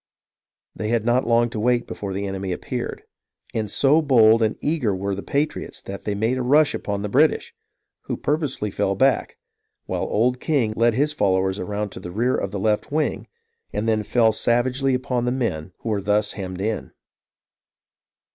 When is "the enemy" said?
2.11-2.51